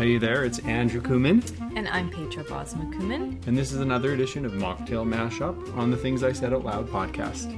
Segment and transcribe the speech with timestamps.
[0.00, 1.44] hey there, it's Andrew Kooman,
[1.76, 3.46] And I'm Petra Bosma Kooman.
[3.46, 6.88] and this is another edition of Mocktail Mashup on the Things I Said Out Loud
[6.88, 7.54] podcast.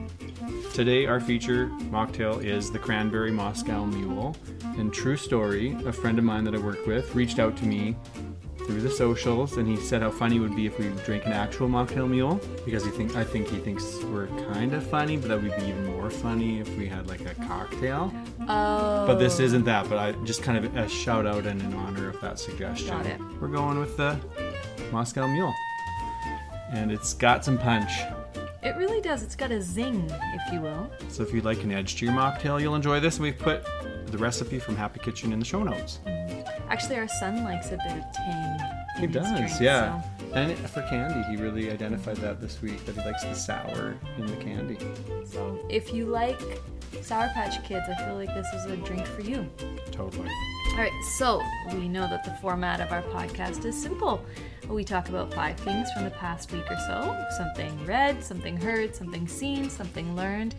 [0.75, 4.35] Today, our feature mocktail is the Cranberry Moscow Mule.
[4.77, 7.95] And true story, a friend of mine that I work with reached out to me
[8.67, 11.33] through the socials, and he said how funny it would be if we drank an
[11.33, 15.29] actual mocktail mule because he think I think he thinks we're kind of funny, but
[15.29, 18.13] that we'd be even more funny if we had like a cocktail.
[18.43, 19.07] Oh.
[19.07, 19.45] But this oh.
[19.45, 19.89] isn't that.
[19.89, 22.89] But I just kind of a shout out and in honor of that suggestion.
[22.89, 23.21] Got it.
[23.41, 24.19] We're going with the
[24.91, 25.55] Moscow Mule,
[26.71, 27.93] and it's got some punch.
[28.63, 29.25] It really does.
[29.25, 30.89] It's got a zing, if you will.
[31.09, 33.17] So if you'd like an edge to your mocktail, you'll enjoy this.
[33.17, 33.65] And we've put
[34.07, 35.99] the recipe from Happy Kitchen in the show notes.
[36.73, 38.59] Actually, our son likes a bit of tang.
[38.97, 40.01] He his does, drink, yeah.
[40.01, 43.95] so- And for candy, he really identified that this week that he likes the sour
[44.17, 44.79] in the candy.
[45.27, 46.41] So, if you like
[47.03, 49.47] Sour Patch Kids, I feel like this is a drink for you.
[49.91, 50.29] Totally.
[50.71, 51.43] All right, so
[51.75, 54.25] we know that the format of our podcast is simple.
[54.67, 58.95] We talk about five things from the past week or so something read, something heard,
[58.97, 60.55] something seen, something learned,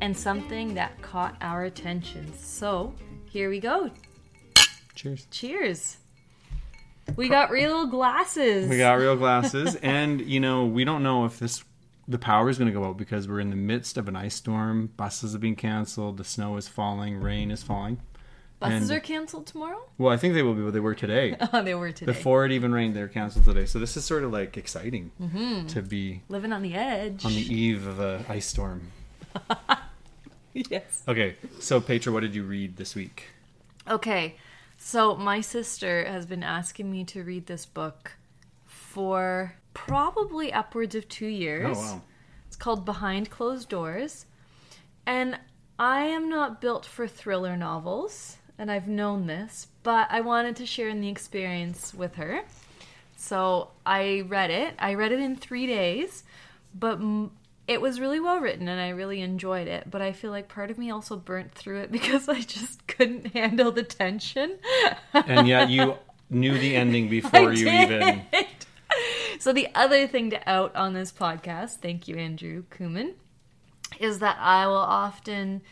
[0.00, 2.32] and something that caught our attention.
[2.36, 2.92] So,
[3.26, 3.90] here we go.
[4.94, 5.26] Cheers.
[5.30, 5.96] Cheers.
[7.16, 8.68] We got real glasses.
[8.68, 11.64] We got real glasses, and you know we don't know if this
[12.08, 14.34] the power is going to go out because we're in the midst of an ice
[14.34, 14.90] storm.
[14.96, 16.16] Buses have been canceled.
[16.18, 17.20] The snow is falling.
[17.20, 17.98] Rain is falling.
[18.60, 19.80] Buses and- are canceled tomorrow?
[19.98, 21.36] Well, I think they will be, but they were today.
[21.52, 22.12] Oh, they were today.
[22.12, 23.66] Before it even rained, they're canceled today.
[23.66, 25.66] So this is sort of like exciting Mm-hmm.
[25.68, 27.24] to be Living on the edge.
[27.24, 28.92] on the eve of an ice storm.
[30.54, 31.02] yes.
[31.08, 33.28] Okay, so Petra, what did you read this week?
[33.88, 34.36] Okay,
[34.84, 38.12] so my sister has been asking me to read this book
[38.66, 41.78] for probably upwards of two years.
[41.78, 42.02] Oh wow.
[42.48, 44.26] It's called Behind Closed Doors.
[45.06, 45.38] And
[45.78, 50.66] I am not built for thriller novels, and I've known this, but I wanted to
[50.66, 52.42] share in the experience with her.
[53.16, 54.74] So I read it.
[54.80, 56.24] I read it in three days,
[56.74, 57.30] but m-
[57.68, 59.90] it was really well written and I really enjoyed it.
[59.90, 63.28] But I feel like part of me also burnt through it because I just couldn't
[63.28, 64.58] handle the tension.
[65.12, 65.96] And yet you
[66.30, 67.90] knew the ending before I you did.
[67.92, 68.22] even.
[69.38, 73.14] So the other thing to out on this podcast, thank you, Andrew Kooman,
[73.98, 75.62] is that I will often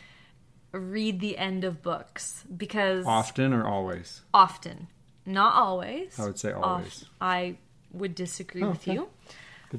[0.71, 4.21] read the end of books because Often or always?
[4.33, 4.87] often,
[5.25, 6.19] not always.
[6.19, 7.05] I would say Oft- always.
[7.21, 7.57] I
[7.93, 8.93] would disagree oh, with okay.
[8.93, 9.09] you.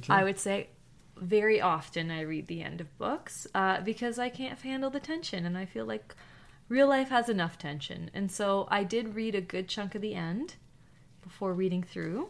[0.08, 0.68] I would say
[1.22, 5.46] very often I read the end of books uh, because I can't handle the tension
[5.46, 6.14] and I feel like
[6.68, 8.10] real life has enough tension.
[8.12, 10.56] And so I did read a good chunk of the end
[11.22, 12.28] before reading through.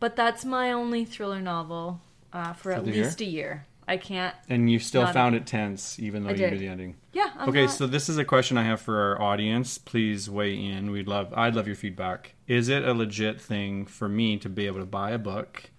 [0.00, 2.00] But that's my only thriller novel
[2.32, 3.04] uh, for, at the year?
[3.04, 3.66] least a year.
[3.88, 4.34] I can't.
[4.50, 6.96] And you still found it tense, even though you knew the ending.
[7.14, 7.30] Yeah.
[7.38, 9.78] I'm okay, not- so this is a question I have for our audience.
[9.78, 10.90] Please weigh in.
[10.90, 11.32] We'd love.
[11.34, 12.34] I'd love your feedback.
[12.46, 15.70] Is it a legit thing for me to be able to buy a book,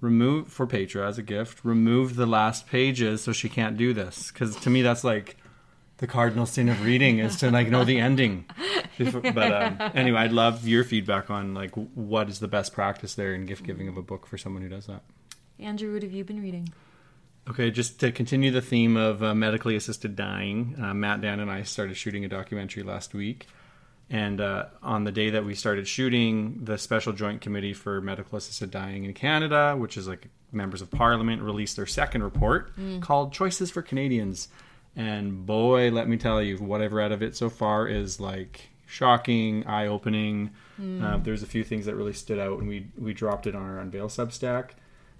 [0.00, 4.30] remove for Petra as a gift, remove the last pages so she can't do this?
[4.30, 5.36] Because to me, that's like
[5.98, 8.46] the cardinal sin of reading is to like know the ending.
[8.98, 13.32] But um, anyway, I'd love your feedback on like what is the best practice there
[13.32, 15.02] in gift giving of a book for someone who does that.
[15.58, 16.68] Andrew, what have you been reading?
[17.48, 21.50] Okay, just to continue the theme of uh, medically assisted dying, uh, Matt, Dan, and
[21.50, 23.46] I started shooting a documentary last week.
[24.12, 28.38] And uh, on the day that we started shooting, the Special Joint Committee for Medical
[28.38, 33.32] Assisted Dying in Canada, which is like members of parliament, released their second report called
[33.32, 34.48] Choices for Canadians.
[34.96, 38.70] And boy, let me tell you, what I've read of it so far is like
[38.86, 40.50] shocking, eye opening.
[41.04, 43.62] Uh, there's a few things that really stood out, and we, we dropped it on
[43.62, 44.70] our Unveil Substack.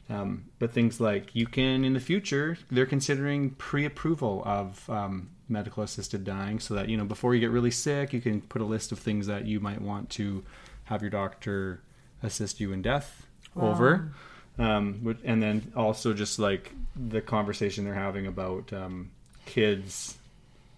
[0.08, 5.82] Um, but things like you can in the future, they're considering pre-approval of um, medical
[5.82, 8.64] assisted dying, so that you know before you get really sick, you can put a
[8.64, 10.42] list of things that you might want to
[10.84, 11.80] have your doctor
[12.22, 14.12] assist you in death over.
[14.58, 19.10] Um, and then also just like the conversation they're having about um,
[19.46, 20.18] kids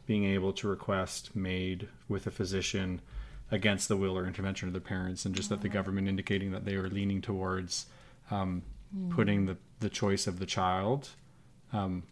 [0.06, 3.00] being able to request MAiD with a physician
[3.50, 6.64] against the will or intervention of their parents, and just that the government indicating that
[6.64, 7.86] they are leaning towards
[8.30, 8.62] um,
[9.10, 11.10] putting the, the choice of the child,
[11.72, 12.02] um,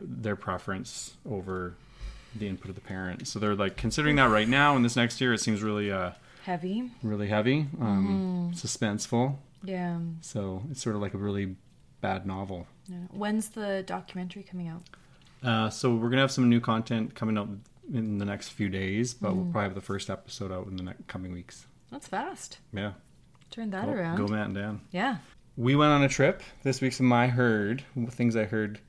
[0.00, 1.74] their preference over
[2.34, 3.26] the input of the parent.
[3.26, 6.12] So they're like considering that right now, and this next year it seems really, uh,
[6.44, 6.90] Heavy.
[7.02, 9.36] really heavy, um, suspenseful.
[9.62, 9.98] Yeah.
[10.20, 11.56] So it's sort of like a really
[12.00, 12.66] bad novel.
[12.86, 12.96] yeah.
[13.10, 14.82] When's the documentary coming out?
[15.42, 17.48] Uh, so we're gonna have some new content coming out
[17.92, 20.82] in the next few days, but we'll probably have the first episode out in the
[20.82, 21.66] next coming weeks.
[21.90, 22.58] That's fast.
[22.72, 22.92] Yeah,
[23.50, 24.16] Turn that around.
[24.16, 24.80] go Matt and Dan.
[24.92, 25.16] Yeah.
[25.56, 28.80] We went on a trip this week's my heard things I heard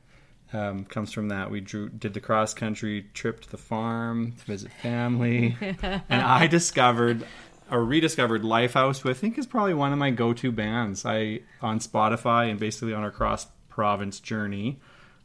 [0.54, 1.50] um, comes from that.
[1.52, 6.48] We drew did the cross country trip to the farm to visit family, and I
[6.48, 7.26] discovered
[7.70, 11.06] or rediscovered Lifehouse, who I think is probably one of my go-to bands.
[11.06, 14.80] I on Spotify and basically on our cross province journey.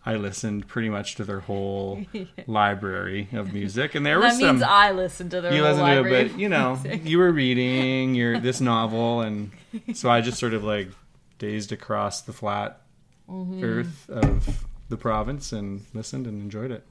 [0.09, 2.05] I listened pretty much to their whole
[2.47, 4.57] library of music, and there was That some.
[4.59, 7.19] means I listened to their you whole listened to it, library but you know, you
[7.19, 9.51] were reading your this novel, and
[9.95, 10.91] so I just sort of like
[11.39, 12.81] dazed across the flat
[13.29, 13.65] Mm-hmm.
[13.65, 16.87] earth of the province and listened and enjoyed it.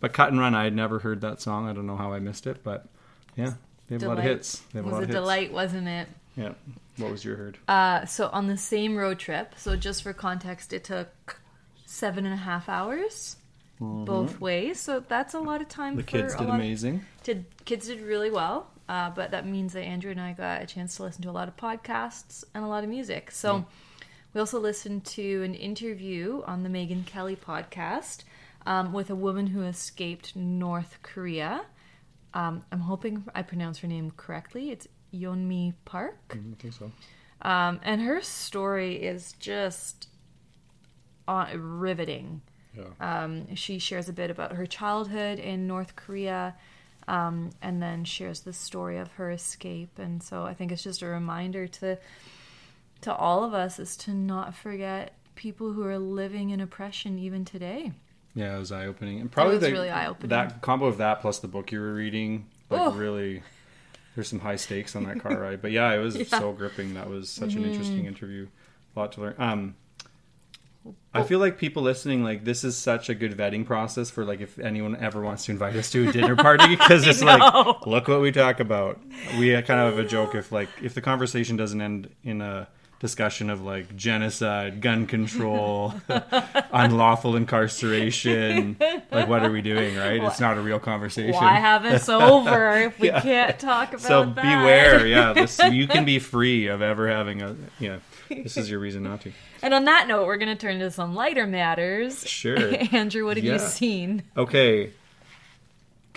[0.00, 1.68] But Cut and Run, I had never heard that song.
[1.68, 2.86] I don't know how I missed it, but
[3.36, 3.54] yeah,
[3.88, 4.62] they have a lot of hits.
[4.72, 5.16] They have a was lot a of hits.
[5.16, 6.08] delight, wasn't it?
[6.36, 6.52] Yeah.
[6.98, 7.58] What was your herd?
[7.66, 11.40] Uh, so on the same road trip, so just for context, it took
[11.86, 13.36] seven and a half hours
[13.80, 14.80] both ways.
[14.80, 15.92] So that's a lot of time.
[15.92, 15.96] Mm-hmm.
[15.98, 17.04] The for kids a did lot of- amazing.
[17.22, 20.66] did kids did really well, uh, but that means that Andrew and I got a
[20.66, 23.30] chance to listen to a lot of podcasts and a lot of music.
[23.30, 23.66] So
[24.34, 28.24] we also listened to an interview on the Megyn Kelly podcast
[28.66, 31.62] um, with a woman who escaped North Korea.
[32.34, 34.70] Um, I'm hoping I pronounce her name correctly.
[34.70, 36.18] It's Yeonmi Park.
[36.30, 36.92] I think so.
[37.40, 40.08] Um, and her story is just
[41.26, 42.42] uh, riveting.
[42.76, 43.24] Yeah.
[43.24, 46.54] Um, she shares a bit about her childhood in North Korea
[47.06, 49.98] um, and then shares the story of her escape.
[49.98, 51.98] And so I think it's just a reminder to
[53.02, 57.44] to all of us is to not forget people who are living in oppression even
[57.44, 57.92] today.
[58.34, 60.28] Yeah, it was eye opening, and probably the, really eye-opening.
[60.30, 62.92] That combo of that plus the book you were reading, like Oh.
[62.92, 63.42] really,
[64.14, 65.60] there's some high stakes on that car ride.
[65.62, 66.22] But yeah, it was Yeah.
[66.24, 66.38] Mm-hmm.
[66.38, 66.94] so gripping.
[66.94, 68.46] That was such an interesting interview.
[68.94, 69.34] A lot to learn.
[69.38, 69.74] Um,
[71.12, 74.40] I feel like people listening, like this is such a good vetting process for like
[74.40, 78.08] if anyone ever wants to invite us to a dinner party because it's like look
[78.08, 78.98] what we talk about.
[79.38, 82.68] We kind of have a joke if like if the conversation doesn't end in a
[83.00, 85.94] discussion of like genocide, gun control,
[86.72, 88.76] unlawful incarceration.
[89.10, 90.22] Like, what are we doing, right?
[90.22, 91.34] It's not a real conversation.
[91.34, 93.20] Why have us over if we Yeah.
[93.20, 94.34] can't talk about so that?
[94.36, 95.06] beware.
[95.06, 97.56] Yeah, this, you can be free of ever having a.
[97.78, 97.98] Yeah,
[98.28, 99.32] this is your reason not to.
[99.62, 102.26] And on that note, we're going to turn to some lighter matters.
[102.26, 102.74] Sure.
[102.92, 104.22] Andrew, what have you seen?
[104.36, 104.92] Okay.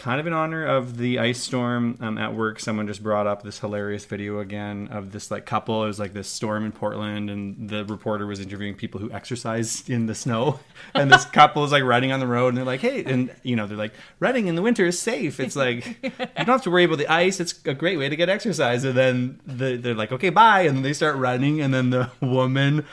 [0.01, 3.43] Kind of in honor of the ice storm um, at work, someone just brought up
[3.43, 5.83] this hilarious video again of this like couple.
[5.83, 9.87] It was like this storm in Portland, and the reporter was interviewing people who exercise
[9.87, 10.59] in the snow.
[10.95, 13.55] And this couple is like riding on the road, and they're like, "Hey," and you
[13.55, 15.39] know, they're like, "Riding in the winter is safe.
[15.39, 17.39] It's like you don't have to worry about the ice.
[17.39, 20.83] It's a great way to get exercise." And then the, they're like, "Okay, bye," and
[20.83, 22.87] they start running, and then the woman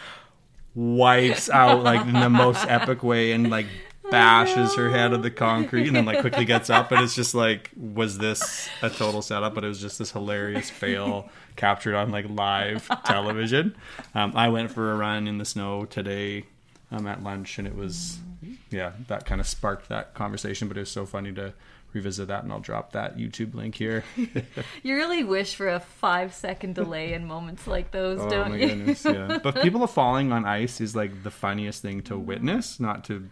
[0.74, 3.66] wipes out like in the most epic way and like
[4.10, 7.34] bashes her head on the concrete and then like quickly gets up and it's just
[7.34, 12.10] like was this a total setup but it was just this hilarious fail captured on
[12.10, 13.74] like live television
[14.14, 16.44] um, i went for a run in the snow today
[16.90, 18.18] um, at lunch and it was
[18.70, 21.52] yeah that kind of sparked that conversation but it was so funny to
[21.92, 24.04] revisit that and i'll drop that youtube link here
[24.82, 28.56] You really wish for a five second delay in moments like those, Oh don't my
[28.56, 28.68] you?
[28.68, 29.38] goodness, yeah.
[29.42, 33.28] But people falling on ice is like the funniest thing to witness, not to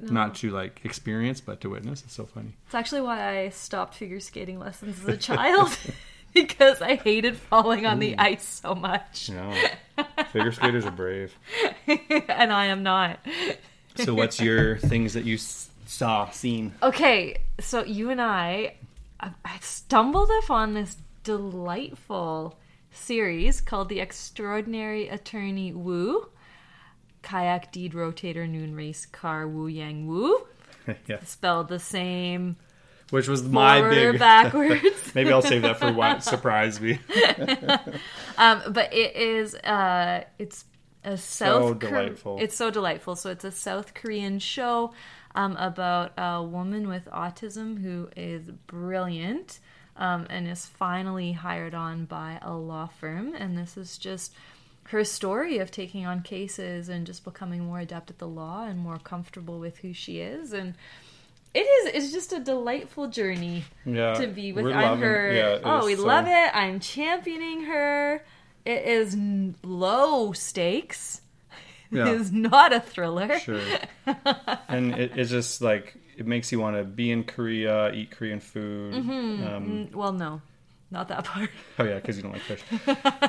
[0.00, 2.02] not to like experience, but to witness.
[2.02, 2.54] It's so funny.
[2.66, 5.76] It's actually why I stopped figure skating lessons as a child
[6.34, 9.30] because I hated falling on the ice so much.
[9.30, 9.74] Yeah.
[10.32, 11.36] Figure skaters are brave.
[11.86, 13.20] and I am not.
[13.94, 16.74] So what's your things that you saw, seen?
[16.82, 18.74] Okay, so you and I,
[19.20, 22.58] I I stumbled upon this delightful
[22.90, 26.28] series called The Extraordinary Attorney Woo.
[27.24, 30.46] Kayak deed rotator noon race car Woo Young Woo.
[31.08, 31.24] yeah.
[31.24, 32.56] Spelled the same
[33.10, 34.84] Which was my big backwards.
[35.14, 37.00] Maybe I'll save that for what surprised me.
[38.36, 40.66] Um, but it is uh, it's
[41.02, 42.38] a South Kor- delightful.
[42.40, 43.16] it's so delightful.
[43.16, 44.92] So it's a South Korean show
[45.34, 49.60] um, about a woman with autism who is brilliant
[49.96, 53.34] um, and is finally hired on by a law firm.
[53.34, 54.32] And this is just
[54.88, 58.78] her story of taking on cases and just becoming more adept at the law and
[58.78, 60.74] more comfortable with who she is and.
[61.56, 61.94] It is.
[61.94, 64.14] It's just a delightful journey Yeah.
[64.14, 64.66] to be with.
[64.66, 65.32] I'm her.
[65.32, 66.50] yeah, oh, we so- love it.
[66.52, 68.24] I'm championing her.
[68.64, 69.16] It is
[69.62, 71.20] low stakes.
[71.92, 72.08] Yeah.
[72.08, 73.38] It is not a thriller.
[73.38, 73.60] Sure.
[74.68, 78.40] and it, it's just like it makes you want to be in Korea, eat Korean
[78.40, 78.94] food.
[78.94, 80.42] Um, Mm, Well, no,
[80.94, 81.50] not that part.
[81.78, 82.62] Oh yeah, because you don't like fish.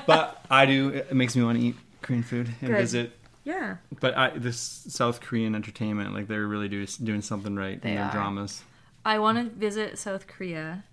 [0.08, 0.90] but I do.
[0.90, 2.78] It makes me want to eat Korean food and Good.
[2.78, 3.12] visit.
[3.44, 3.78] Yeah.
[4.00, 7.96] But I, this South Korean entertainment, like they're really do, doing something right They in
[7.96, 8.12] their are.
[8.12, 8.64] dramas.
[9.04, 10.84] I want to visit South Korea.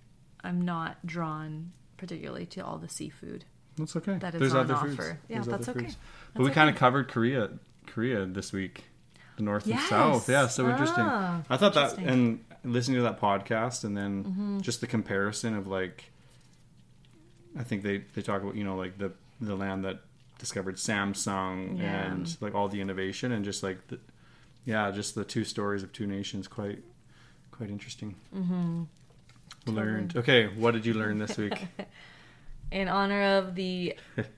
[0.43, 3.45] I'm not drawn particularly to all the seafood.
[3.77, 4.17] That's okay.
[4.17, 4.87] That is There's on other offer.
[4.87, 4.99] foods.
[5.29, 5.79] Yeah, There's that's okay.
[5.79, 5.93] foods.
[5.95, 6.55] That's but we okay.
[6.55, 7.49] kind of covered Korea,
[7.87, 8.83] Korea this week,
[9.37, 9.79] the North Yes.
[9.81, 10.29] and South.
[10.29, 11.05] Yeah, so interesting.
[11.07, 14.59] Ah, I thought that, and listening to that podcast, and then Mm-hmm.
[14.61, 16.11] just the comparison of like
[17.57, 19.99] I think they they talk about you know like the the land that
[20.39, 22.05] discovered Samsung Yeah.
[22.11, 23.99] and like all the innovation and just like the,
[24.65, 26.83] yeah, just the two stories of two nations quite
[27.51, 28.15] quite interesting.
[28.35, 28.83] Mm-hmm.
[29.67, 30.17] Learned.
[30.17, 31.53] Okay, what did you learn this week?
[32.71, 33.95] in honor of the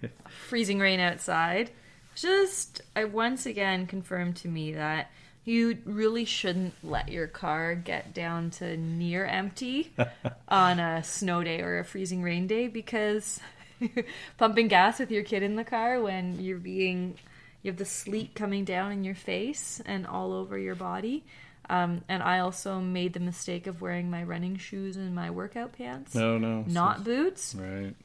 [0.48, 1.72] freezing rain outside,
[2.15, 5.10] just I once again confirmed to me that
[5.46, 9.94] you really shouldn't let your car get down to near empty
[10.50, 13.40] on a snow day or a freezing rain day because
[14.38, 17.16] pumping gas with your kid in the car when you're being
[17.62, 21.24] you have the sleet coming down in your face and all over your body.
[21.68, 25.74] Um, and I also made the mistake of wearing my running shoes and my workout
[25.74, 27.56] pants, no, no, not boots.
[27.56, 27.96] right.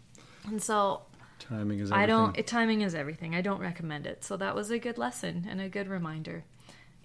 [0.47, 1.02] And so
[1.40, 1.90] Timing is.
[1.90, 2.37] I don't.
[2.38, 3.35] It, timing is everything.
[3.35, 4.23] I don't recommend it.
[4.23, 6.44] So that was a good lesson and a good reminder.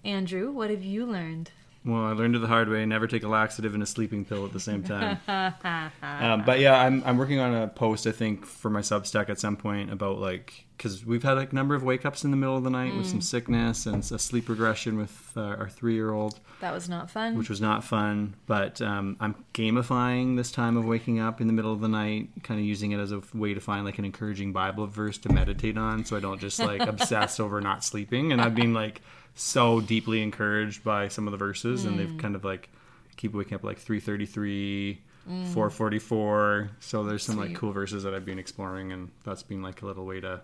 [0.06, 1.50] Andrew, what have you learned?
[1.84, 2.84] Well, I learned it the hard way.
[2.84, 5.20] Never take a laxative and a sleeping pill at the same time.
[5.28, 9.38] um, but yeah, I'm I'm working on a post I think for my Substack at
[9.38, 12.56] some point about like because we've had a number of wake ups in the middle
[12.56, 16.12] of the night with some sickness and a sleep regression with uh, our three year
[16.12, 17.38] old, That was not fun.
[17.38, 18.34] which was not fun.
[18.46, 22.28] But um, I'm gamifying this time of waking up in the middle of the night,
[22.42, 25.32] kind of using it as a way to find like an encouraging Bible verse to
[25.32, 28.32] meditate on, so I don't just like obsess over not sleeping.
[28.32, 29.00] And I've been like
[29.36, 31.98] so deeply encouraged by some of the verses, and Mm.
[31.98, 32.70] they've kind of like
[33.16, 35.44] keep waking up like 333 Mm.
[35.48, 39.82] 444 so there's some like cool verses that i've been exploring and that's been like
[39.82, 40.40] a little way to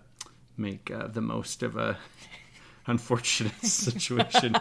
[0.57, 1.97] make uh, the most of a
[2.87, 4.53] unfortunate situation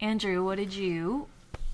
[0.00, 1.26] Andrew, what did you?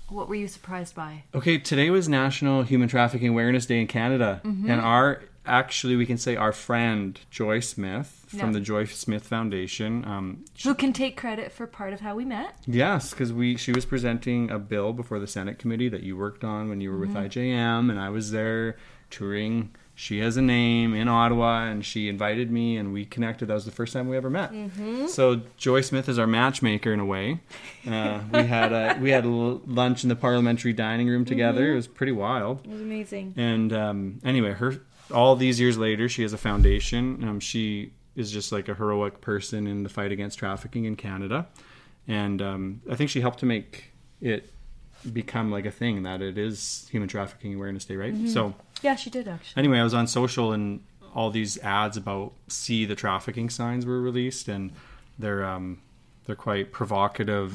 [0.09, 1.23] What were you surprised by?
[1.33, 4.69] okay today was national human trafficking awareness day in canada Mm-hmm.
[4.69, 8.51] and our actually we can say our friend joy smith from Yeah.
[8.51, 12.55] the joy smith foundation um, Who can take credit for part of how we met?
[12.65, 16.43] Yes, because we she was presenting a bill before the Senate committee that you worked
[16.43, 18.77] on when you were with IJM, and I was there
[19.09, 19.71] touring.
[19.95, 23.47] She has a name in Ottawa, and she invited me, and we connected.
[23.47, 24.53] That was the first time we ever met.
[25.09, 27.41] So Joy Smith is our matchmaker in a way.
[27.85, 31.73] Uh, we had a, we had lunch in the parliamentary dining room together.
[31.73, 32.61] It was pretty wild.
[32.63, 33.33] It was amazing.
[33.35, 34.79] And um, anyway, her
[35.13, 37.23] all these years later, she has a foundation.
[37.27, 41.47] Um, she is just like a heroic person in the fight against trafficking in Canada,
[42.07, 44.51] and um, I think she helped to make it
[45.13, 48.13] become like a thing that it is Human Trafficking Awareness Day, right?
[48.27, 49.57] So Yeah, she did actually.
[49.59, 50.81] anyway, I was on social and
[51.15, 54.71] all these ads about see the trafficking signs were released, and
[55.17, 55.79] they're um,
[56.25, 57.53] they're quite provocative.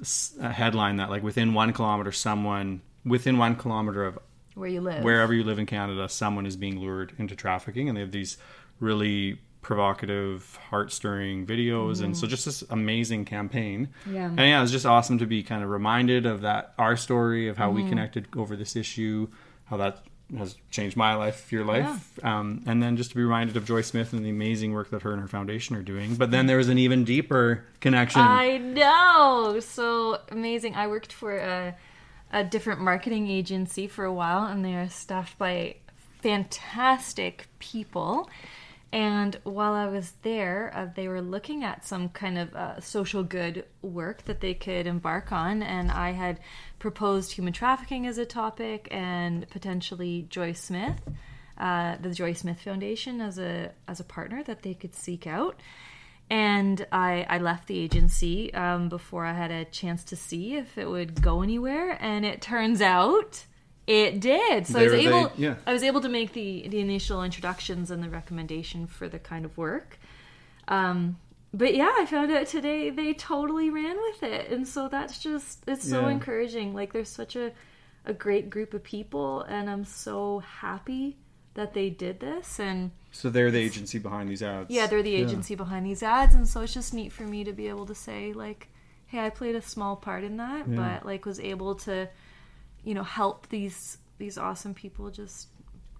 [0.00, 4.18] S- A headline that like within one kilometer, someone within one kilometer of
[4.56, 5.04] Where you live?
[5.04, 8.38] wherever you live in Canada, someone is being lured into trafficking, and they have these
[8.80, 13.88] really provocative, heart stirring videos, and so just this amazing campaign.
[14.08, 14.26] Yeah.
[14.26, 17.48] and yeah, it was just awesome to be kind of reminded of that our story
[17.48, 19.28] of how we connected over this issue,
[19.64, 20.04] how that
[20.38, 23.80] has changed my life, your life, um, and then just to be reminded of Joy
[23.80, 26.14] Smith and the amazing work that her and her foundation are doing.
[26.14, 28.22] But then there was an even deeper connection.
[28.22, 29.58] I know.
[29.60, 30.74] So amazing.
[30.74, 31.74] I worked for a,
[32.32, 35.76] a different marketing agency for a while, and they are staffed by
[36.20, 38.28] fantastic people.
[38.92, 43.22] And while I was there, uh, they were looking at some kind of uh, social
[43.22, 45.62] good work that they could embark on.
[45.62, 46.40] And I had
[46.78, 51.00] proposed human trafficking as a topic and potentially Joy Smith,
[51.58, 55.60] uh, the Joy Smith Foundation, as a as a partner that they could seek out
[56.28, 60.76] and I, I left the agency um, before I had a chance to see if
[60.76, 63.44] it would go anywhere, and it turns out
[63.86, 64.66] it did.
[64.66, 65.54] So I was There they- able, yeah.
[65.66, 69.44] I was able to make the the initial introductions and the recommendation for the kind
[69.44, 69.98] of work.
[70.68, 71.18] Um,
[71.54, 75.62] but yeah, I found out today they totally ran with it, and so that's just
[75.68, 76.08] it's so Yeah.
[76.10, 76.74] encouraging.
[76.74, 77.52] Like there's such a
[78.04, 81.16] a great group of people, and I'm so happy
[81.54, 82.90] that they did this and.
[83.16, 84.70] So they're the agency behind these ads.
[84.70, 87.52] Yeah, they're the agency behind these ads, and so it's just neat for me to
[87.52, 88.68] be able to say like,
[89.06, 90.76] "Hey, I played a small part in that, Yeah.
[90.76, 92.08] but like was able to,
[92.84, 95.48] you know, help these these awesome people just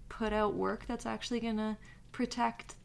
[0.09, 1.77] put out work that's actually gonna
[2.11, 2.75] protect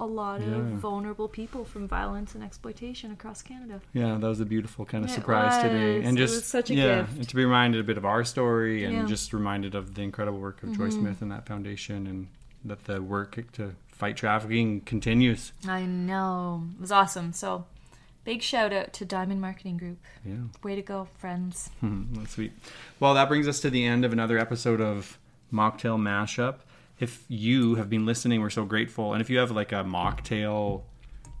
[0.00, 4.46] a lot of vulnerable people from violence and exploitation across Canada." Yeah, that was a
[4.46, 6.06] beautiful kind of It surprise today, was.
[6.06, 7.16] and It just was such a yeah, gift.
[7.18, 9.04] and to be reminded a bit of our story, and Yeah.
[9.06, 11.00] just reminded of the incredible work of Joy mm-hmm.
[11.00, 12.28] Smith and that foundation, and
[12.68, 15.52] that the work to fight trafficking continues.
[15.66, 17.32] I know it was awesome.
[17.32, 17.66] So,
[18.24, 19.98] big shout out to Diamond Marketing Group.
[20.24, 21.70] Yeah, Way to go, friends!
[21.82, 22.52] that's sweet.
[23.00, 25.18] Well, that brings us to the end of another episode of
[25.52, 26.58] Mocktail Mashup.
[27.00, 30.82] If you have been listening, we're so grateful, and if you have like a mocktail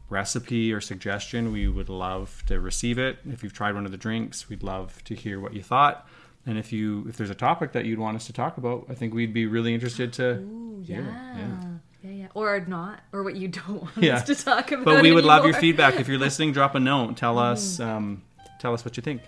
[0.08, 3.18] recipe or suggestion, we would love to receive it.
[3.28, 6.08] If you've tried one of the drinks, we'd love to hear what you thought.
[6.46, 8.94] And if you if there's a topic that you'd want us to talk about, I
[8.94, 11.00] think we'd be really interested to Ooh, yeah.
[11.00, 11.36] Yeah.
[11.36, 11.64] yeah.
[12.00, 14.16] Yeah, Or not, or what you don't want Yeah.
[14.16, 14.84] us to talk about.
[14.84, 15.98] But we would love your feedback.
[16.00, 17.16] If you're listening, drop a note.
[17.16, 17.42] Tell Mm.
[17.52, 18.22] us um,
[18.60, 19.22] tell us what you think.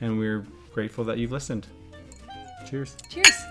[0.00, 1.66] And we're grateful that you've listened.
[2.70, 2.96] Cheers.
[3.10, 3.44] Cheers.